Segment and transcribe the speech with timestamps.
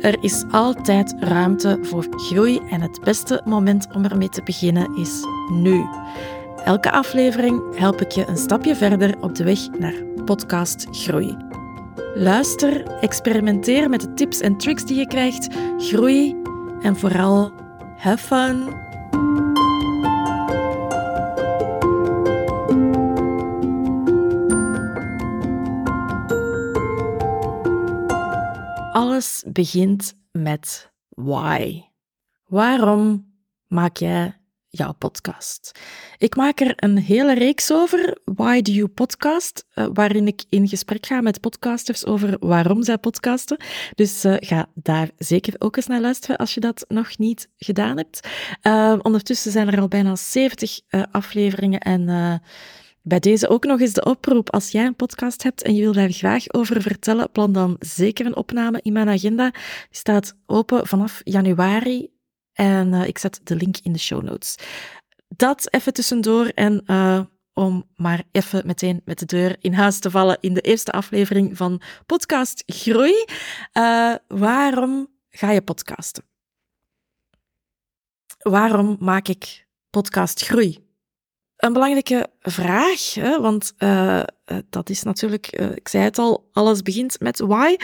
[0.00, 5.24] er is altijd ruimte voor groei en het beste moment om ermee te beginnen is
[5.52, 5.84] nu.
[6.64, 11.36] Elke aflevering help ik je een stapje verder op de weg naar podcast groei.
[12.14, 16.36] Luister, experimenteer met de tips en tricks die je krijgt, groei
[16.80, 17.52] en vooral
[17.96, 18.87] have fun.
[29.18, 31.82] Alles begint met why.
[32.46, 33.32] Waarom
[33.66, 34.36] maak jij
[34.68, 35.80] jouw podcast?
[36.18, 40.68] Ik maak er een hele reeks over, Why Do You Podcast, uh, waarin ik in
[40.68, 43.56] gesprek ga met podcasters over waarom zij podcasten.
[43.94, 47.96] Dus uh, ga daar zeker ook eens naar luisteren als je dat nog niet gedaan
[47.96, 48.28] hebt.
[48.62, 52.08] Uh, ondertussen zijn er al bijna 70 afleveringen en
[53.08, 54.50] bij deze ook nog eens de oproep.
[54.50, 58.26] Als jij een podcast hebt en je wil daar graag over vertellen, plan dan zeker
[58.26, 59.50] een opname in mijn agenda.
[59.50, 62.10] Die staat open vanaf januari
[62.52, 64.54] en uh, ik zet de link in de show notes.
[65.28, 67.20] Dat even tussendoor en uh,
[67.52, 71.56] om maar even meteen met de deur in huis te vallen in de eerste aflevering
[71.56, 73.24] van Podcast Groei.
[73.72, 76.24] Uh, waarom ga je podcasten?
[78.38, 80.87] Waarom maak ik podcast Groei?
[81.58, 84.22] Een belangrijke vraag, hè, want uh,
[84.70, 87.76] dat is natuurlijk, uh, ik zei het al, alles begint met why.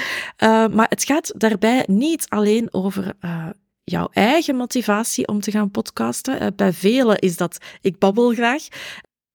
[0.70, 3.14] maar het gaat daarbij niet alleen over
[3.84, 6.56] jouw eigen motivatie om te gaan podcasten.
[6.56, 8.68] bij velen is dat ik babbel graag.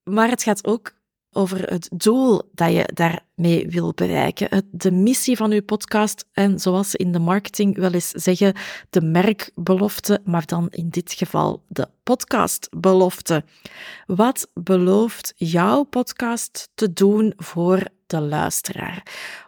[0.02, 0.92] Maar het gaat ook
[1.32, 4.64] over het doel dat je daarmee wil bereiken.
[4.70, 8.54] De missie van uw podcast en zoals ze in de marketing wel eens zeggen,
[8.90, 13.44] de merkbelofte, maar dan in dit geval de podcastbelofte.
[14.06, 19.02] Wat belooft jouw podcast te doen voor de luisteraar?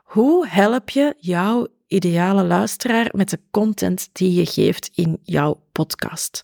[0.04, 6.43] Hoe help je jouw ideale luisteraar met de content die je geeft in jouw podcast?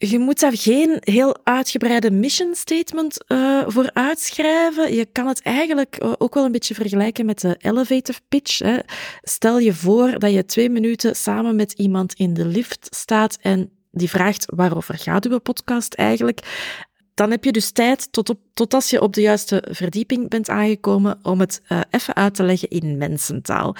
[0.00, 4.94] Je moet daar geen heel uitgebreide mission statement uh, voor uitschrijven.
[4.94, 8.58] Je kan het eigenlijk eh, ook wel een beetje vergelijken met de elevator pitch.
[8.58, 8.78] Hè.
[9.22, 13.70] Stel je voor dat je twee minuten samen met iemand in de lift staat en
[13.90, 16.66] die vraagt waarover gaat uw podcast eigenlijk.
[17.14, 20.48] Dan heb je dus tijd tot, op, tot als je op de juiste verdieping bent
[20.48, 23.76] aangekomen om het uh, even uit te leggen in mensentaal.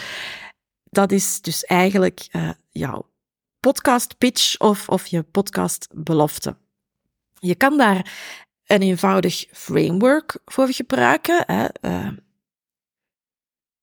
[0.91, 2.27] Dat is dus eigenlijk
[2.71, 3.07] jouw
[3.61, 6.57] podcast pitch of, of je podcast belofte.
[7.39, 8.13] Je kan daar
[8.67, 11.43] een eenvoudig framework voor gebruiken.
[11.47, 11.67] Hè.
[11.81, 12.09] Uh,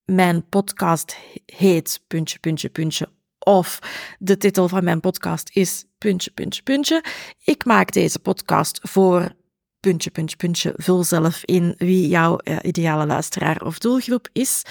[0.05, 3.09] mijn podcast heet puntje, puntje, puntje.
[3.39, 3.79] Of
[4.19, 7.03] de titel van mijn podcast is puntje, puntje, puntje.
[7.43, 9.35] Ik maak deze podcast voor
[9.79, 10.73] puntje, puntje, puntje.
[10.75, 14.63] Vul zelf in wie jouw uh, ideale luisteraar of doelgroep is.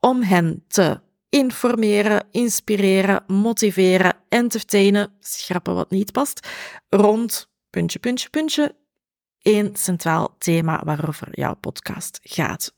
[0.00, 1.00] Om hen te
[1.32, 6.48] informeren, inspireren, motiveren, entertainen, schrappen wat niet past,
[6.88, 8.74] rond puntje, puntje, puntje,
[9.42, 12.74] één centraal thema waarover jouw podcast gaat.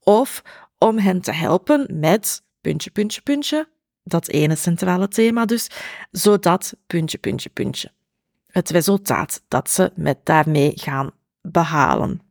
[0.00, 0.42] Of
[0.78, 3.68] om hen te helpen met puntje, puntje, puntje,
[4.02, 5.70] dat ene centrale thema dus,
[6.10, 7.92] zodat puntje, puntje, puntje.
[8.46, 11.10] Het resultaat dat ze met daarmee gaan
[11.40, 12.27] behalen.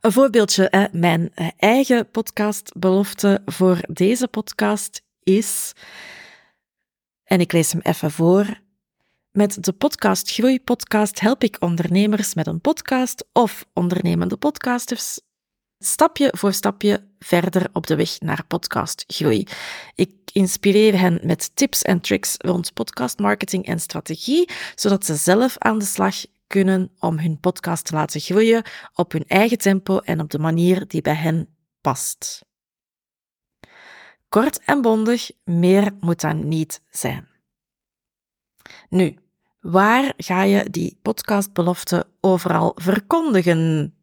[0.00, 5.72] Een voorbeeldje, mijn eh, eigen podcastbelofte voor deze podcast is,
[7.24, 8.60] en ik lees hem even voor.
[9.32, 15.18] Met de podcast Groei Podcast help ik ondernemers met een podcast of ondernemende podcasters
[15.78, 19.46] stapje voor stapje verder op de weg naar podcast groei.
[19.94, 25.78] Ik inspireer hen met tips en tricks rond podcastmarketing en strategie, zodat ze zelf aan
[25.78, 28.64] de slag kunnen om hun podcast te laten groeien
[28.94, 32.44] op hun eigen tempo en op de manier die bij hen past.
[34.28, 37.28] Kort en bondig, meer moet dan niet zijn.
[38.88, 39.18] Nu,
[39.60, 43.94] waar ga je die podcastbelofte overal verkondigen?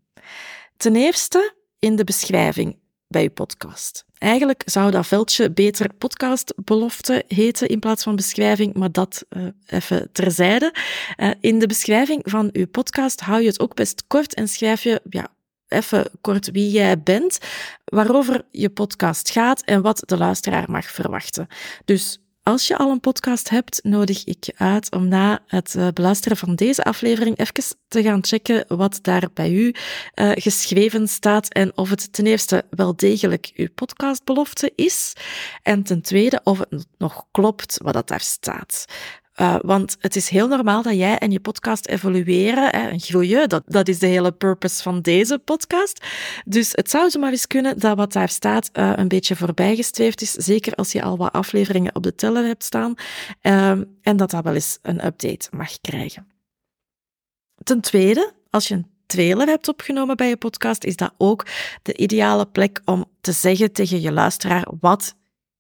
[0.78, 2.80] Ten eerste in de beschrijving
[3.14, 4.06] bij je podcast.
[4.18, 10.10] Eigenlijk zou dat veldje beter podcastbelofte heten in plaats van beschrijving, maar dat uh, even
[10.12, 10.74] terzijde.
[11.18, 14.84] Uh, in de beschrijving van uw podcast hou je het ook best kort en schrijf
[14.84, 15.28] je ja,
[15.68, 17.38] even kort wie jij bent,
[17.86, 21.48] waarover je podcast gaat en wat de luisteraar mag verwachten.
[21.86, 25.88] Dus als je al een podcast hebt, nodig ik je uit om na het uh,
[25.94, 29.76] beluisteren van deze aflevering even te gaan checken wat daar bij u
[30.16, 35.14] uh, geschreven staat en of het ten eerste wel degelijk uw podcastbelofte is
[35.62, 38.86] en ten tweede of het nog klopt wat dat daar staat.
[39.42, 43.50] Uh, want het is heel normaal dat jij en je podcast evolueren hè, en groeien.
[43.50, 46.06] Dat, dat is de hele purpose van deze podcast.
[46.46, 50.32] Dus het zou zomaar eens kunnen dat wat daar staat uh, een beetje voorbijgestreefd is.
[50.32, 52.94] Zeker als je al wat afleveringen op de teller hebt staan.
[53.42, 53.70] Uh,
[54.02, 56.28] en dat dat wel eens een update mag krijgen.
[57.64, 61.46] Ten tweede, als je een trailer hebt opgenomen bij je podcast, is dat ook
[61.82, 65.16] de ideale plek om te zeggen tegen je luisteraar wat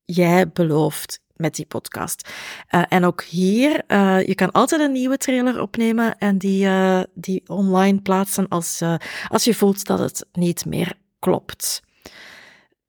[0.05, 2.29] jij belooft met die podcast.
[2.69, 7.01] Uh, en ook hier, uh, je kan altijd een nieuwe trailer opnemen en die, uh,
[7.13, 8.81] die online plaatsen als,
[9.27, 11.81] als je voelt dat het niet meer klopt.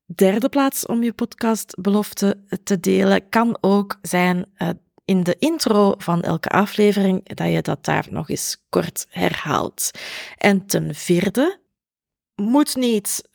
[0.06, 4.46] Derde plaats om je podcastbelofte te delen kan ook zijn
[5.04, 9.90] in de intro van elke aflevering, dat je dat daar nog eens kort herhaalt.
[10.36, 11.58] En ten vierde,
[12.34, 13.28] moet niet,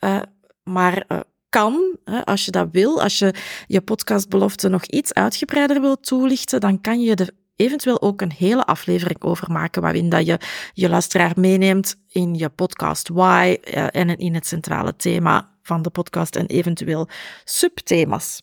[0.62, 3.34] maar kan, als je dat wil, als je
[3.66, 8.64] je podcastbelofte nog iets uitgebreider wilt toelichten, dan kan je er eventueel ook een hele
[8.64, 10.38] aflevering over maken, waarin dat je
[10.72, 15.90] je luisteraar meeneemt in je podcast why eh, en in het centrale thema van de
[15.90, 17.08] podcast en eventueel
[17.44, 18.42] subthema's.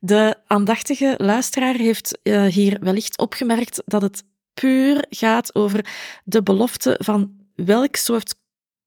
[0.00, 4.24] De aandachtige luisteraar heeft uh, hier wellicht opgemerkt dat het
[4.54, 5.86] puur gaat over
[6.24, 8.34] de belofte van welk soort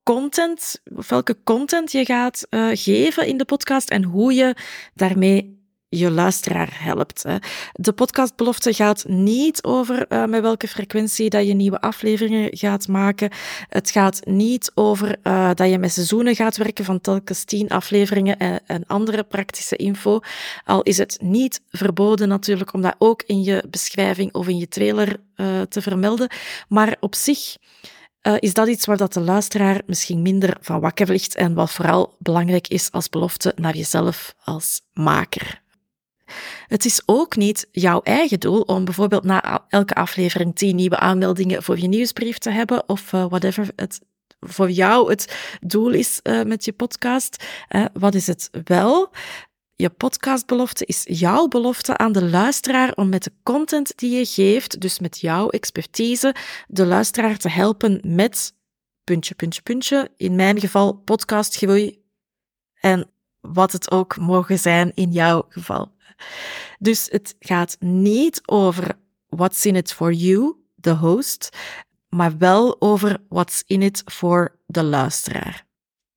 [0.03, 4.55] content, of welke content je gaat uh, geven in de podcast en hoe je
[4.93, 5.59] daarmee
[5.89, 7.23] je luisteraar helpt.
[7.23, 7.37] Hè.
[7.71, 13.29] De podcastbelofte gaat niet over uh, met welke frequentie dat je nieuwe afleveringen gaat maken.
[13.69, 18.37] Het gaat niet over uh, dat je met seizoenen gaat werken van telkens tien afleveringen
[18.37, 20.19] en, andere praktische info.
[20.65, 24.67] Al is het niet verboden natuurlijk om dat ook in je beschrijving of in je
[24.67, 25.19] trailer
[25.69, 26.29] te vermelden.
[26.67, 27.55] Maar op zich
[28.23, 31.71] uh, is dat iets waar dat de luisteraar misschien minder van wakker ligt en wat
[31.71, 35.61] vooral belangrijk is als belofte naar jezelf als maker.
[36.67, 41.63] Het is ook niet jouw eigen doel om bijvoorbeeld na elke aflevering tien nieuwe aanmeldingen
[41.63, 44.01] voor je nieuwsbrief te hebben of uh, whatever het
[44.39, 47.43] voor jou het doel is uh, met je podcast.
[47.93, 49.11] Wat is het wel?
[49.81, 54.81] Je podcastbelofte is jouw belofte aan de luisteraar om met de content die je geeft,
[54.81, 56.35] dus met jouw expertise,
[56.67, 58.53] de luisteraar te helpen met
[59.03, 60.09] puntje, puntje, puntje.
[60.17, 62.03] In mijn geval podcastgroei
[62.79, 65.91] en wat het ook mogen zijn in jouw geval.
[66.79, 68.97] Dus het gaat niet over
[69.29, 71.57] what's in it for you, de host,
[72.09, 75.65] maar wel over what's in it for de luisteraar.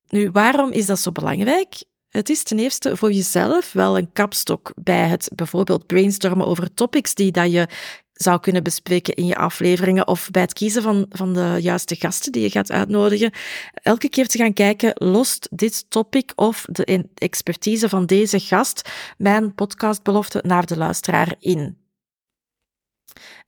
[0.07, 1.83] Nu, waarom is dat zo belangrijk?
[2.15, 7.13] Het is ten eerste voor jezelf wel een kapstok bij het bijvoorbeeld brainstormen over topics
[7.13, 7.67] die dat je
[8.13, 12.31] zou kunnen bespreken in je afleveringen of bij het kiezen van, van de juiste gasten
[12.31, 13.31] die je gaat uitnodigen.
[13.73, 19.53] Elke keer te gaan kijken, lost dit topic of de expertise van deze gast mijn
[19.53, 21.84] podcastbelofte naar de luisteraar in?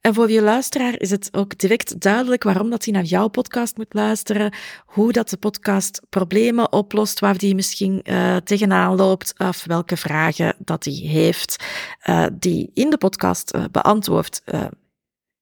[0.02, 3.78] En voor je luisteraar is het ook direct duidelijk waarom dat hij naar jouw podcast
[3.78, 4.54] moet luisteren,
[4.86, 10.56] hoe dat de podcast problemen oplost waar hij misschien uh, tegenaan loopt, of welke vragen
[10.58, 11.66] dat hij heeft,
[12.06, 14.42] uh, die in de podcast uh, beantwoord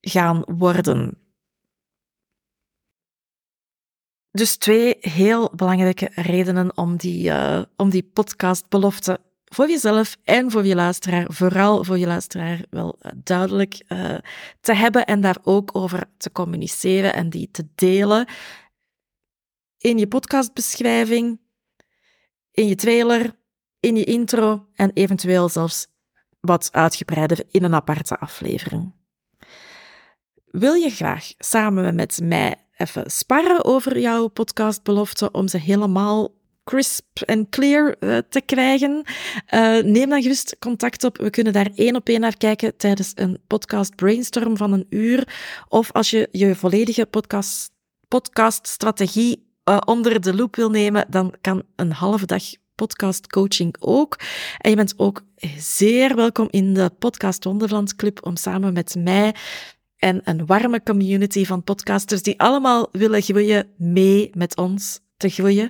[0.02, 1.18] gaan worden.
[4.32, 7.32] Dus twee heel belangrijke redenen om die,
[7.76, 9.20] om die podcastbelofte
[9.56, 14.18] voor jezelf en voor je luisteraar, vooral voor je luisteraar, wel eh, duidelijk uh,
[14.62, 18.28] te hebben en daar ook over te communiceren en die te delen
[19.78, 21.40] in je podcastbeschrijving,
[22.52, 23.36] in je trailer,
[23.80, 25.88] in je intro en eventueel zelfs
[26.40, 28.94] wat uitgebreider in een aparte aflevering.
[30.46, 36.35] Wil je graag samen met mij even sparren over jouw podcastbelofte om ze helemaal
[36.66, 39.04] crisp en clear uh, te krijgen,
[39.54, 41.18] uh, neem dan gerust contact op.
[41.18, 45.28] We kunnen daar één op één naar kijken tijdens een podcast brainstorm van een uur.
[45.68, 47.72] Of als je je volledige podcast,
[48.08, 52.44] podcaststrategie uh, onder de loep wil nemen, dan kan een halve dag
[52.76, 54.20] podcast coaching ook.
[54.58, 55.22] En je bent ook
[55.58, 59.36] zeer welkom in de Podcast Wonderland Club om samen met mij
[59.98, 65.70] en een warme community van podcasters die allemaal willen groeien mee met ons te groeien.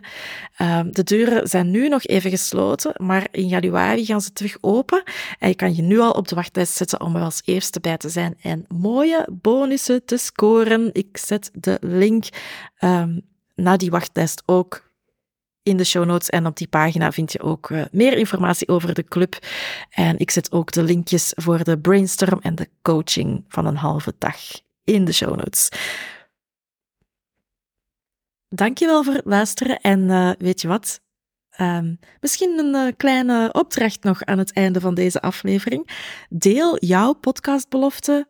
[0.62, 5.04] Um, de deuren zijn nu nog even gesloten, maar in januari gaan ze terug open.
[5.40, 7.98] En je kan je nu al op de wachtlijst zetten om er als eerste bij
[7.98, 10.90] te zijn en mooie bonussen te scoren.
[10.94, 12.26] Ik zet de link
[12.80, 13.22] um,
[13.56, 14.84] naar die wachtlijst ook
[15.64, 16.30] in de show notes.
[16.30, 19.38] En op die pagina vind je ook uh, meer informatie over de club.
[19.90, 24.14] En ik zet ook de linkjes voor de brainstorm en de coaching van een halve
[24.18, 24.38] dag
[24.84, 25.70] in de show notes.
[28.56, 29.80] Dankjewel voor het luisteren.
[29.80, 31.02] En uh, weet je wat?
[31.62, 35.90] Um, misschien een uh, kleine opdracht nog aan het einde van deze aflevering.
[36.30, 38.28] Deel jouw podcastbelofte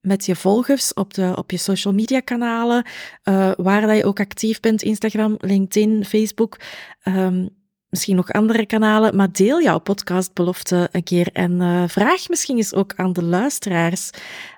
[0.00, 2.86] met je volgers op, de, op je social media kanalen,
[3.24, 6.60] uh, waar dat je ook actief bent, Instagram, LinkedIn, Facebook,
[7.04, 7.48] um,
[7.88, 12.92] misschien nog andere kanalen, maar deel jouw podcastbelofte een keer en vraag misschien eens ook
[12.96, 14.10] aan de luisteraars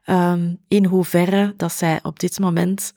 [0.07, 2.93] um, in hoeverre dat zij op dit moment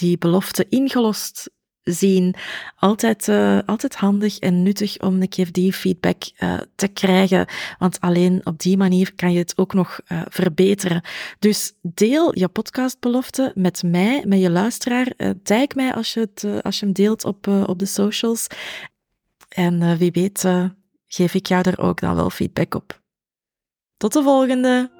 [0.00, 1.50] die belofte ingelost
[1.82, 2.34] zien.
[2.76, 7.46] Altijd, uh, altijd handig en nuttig om een keer die feedback uh, te krijgen.
[7.78, 11.02] Want alleen op die manier kan je het ook nog uh, verbeteren.
[11.38, 15.12] Dus deel je podcastbelofte met mij, met je luisteraar.
[15.42, 18.46] tag mij als je, het, als je hem deelt op, op de socials.
[19.48, 20.44] En wie weet
[21.06, 23.00] geef ik jou er ook dan wel feedback op.
[23.96, 24.99] Tot de volgende!